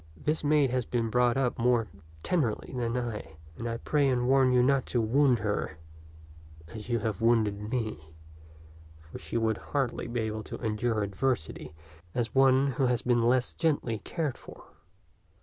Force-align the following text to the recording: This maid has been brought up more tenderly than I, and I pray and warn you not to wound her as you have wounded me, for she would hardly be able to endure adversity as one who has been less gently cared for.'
This 0.17 0.43
maid 0.43 0.71
has 0.71 0.87
been 0.87 1.11
brought 1.11 1.37
up 1.37 1.59
more 1.59 1.87
tenderly 2.23 2.73
than 2.75 2.97
I, 2.97 3.35
and 3.55 3.69
I 3.69 3.77
pray 3.77 4.07
and 4.09 4.27
warn 4.27 4.51
you 4.51 4.63
not 4.63 4.87
to 4.87 4.99
wound 4.99 5.37
her 5.37 5.77
as 6.69 6.89
you 6.89 6.97
have 6.97 7.21
wounded 7.21 7.69
me, 7.71 8.15
for 8.99 9.19
she 9.19 9.37
would 9.37 9.57
hardly 9.57 10.07
be 10.07 10.21
able 10.21 10.41
to 10.41 10.57
endure 10.57 11.03
adversity 11.03 11.75
as 12.15 12.33
one 12.33 12.65
who 12.71 12.87
has 12.87 13.03
been 13.03 13.21
less 13.21 13.53
gently 13.53 13.99
cared 13.99 14.39
for.' 14.39 14.69